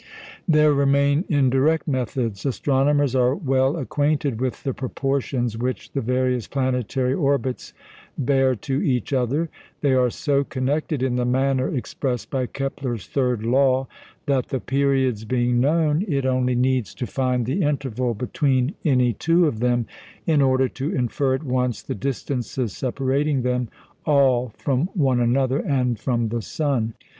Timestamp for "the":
4.63-4.73, 5.91-6.01, 11.17-11.25, 14.47-14.59, 17.45-17.61, 21.83-21.93, 26.29-26.41